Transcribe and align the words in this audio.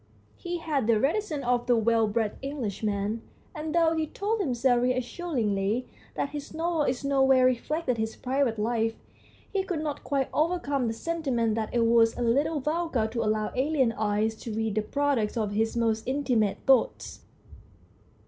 He 0.35 0.57
had 0.57 0.87
the 0.87 0.99
reticence 0.99 1.45
of 1.45 1.67
the 1.67 1.75
well 1.75 2.07
bred 2.07 2.35
Englishman, 2.41 3.21
and 3.53 3.75
though 3.75 3.93
he 3.95 4.07
told 4.07 4.39
himself 4.39 4.81
reassuringly 4.81 5.85
that 6.15 6.29
his 6.29 6.55
novel 6.55 6.81
in 6.85 6.95
no 7.03 7.21
way 7.21 7.43
reflected 7.43 7.99
his 7.99 8.15
private 8.15 8.57
life, 8.57 8.95
he 9.53 9.61
could 9.63 9.83
not 9.83 10.03
quite 10.03 10.29
overcome 10.33 10.87
the 10.87 10.93
sentiment 10.93 11.53
that 11.53 11.71
it 11.71 11.85
was 11.85 12.17
a 12.17 12.23
little 12.23 12.59
vulgar 12.59 13.05
to 13.09 13.23
allow 13.23 13.51
alien 13.55 13.91
eyes 13.91 14.33
to 14.37 14.51
read 14.55 14.73
the 14.73 14.81
product 14.81 15.37
of 15.37 15.51
his 15.51 15.77
most 15.77 16.01
intimate 16.07 16.57
thoughts. 16.65 17.19